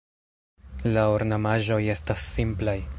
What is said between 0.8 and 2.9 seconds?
La ornamaĵoj estas simplaj.